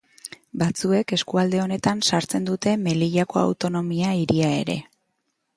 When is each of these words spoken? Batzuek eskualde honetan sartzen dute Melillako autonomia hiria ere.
Batzuek 0.61 1.13
eskualde 1.17 1.59
honetan 1.65 2.01
sartzen 2.09 2.49
dute 2.49 2.75
Melillako 2.87 3.43
autonomia 3.45 4.19
hiria 4.23 4.53
ere. 4.67 4.81